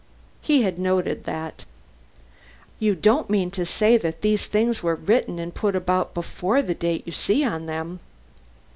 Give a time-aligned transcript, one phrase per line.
[0.41, 1.63] He had noted that.
[2.79, 6.73] "You don't mean to say that these things were written and put about before the
[6.73, 7.99] date you see on them."